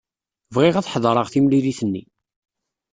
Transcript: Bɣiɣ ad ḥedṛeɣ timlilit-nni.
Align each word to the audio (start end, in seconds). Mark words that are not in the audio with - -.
Bɣiɣ 0.53 0.75
ad 0.77 0.89
ḥedṛeɣ 0.93 1.27
timlilit-nni. 1.29 2.03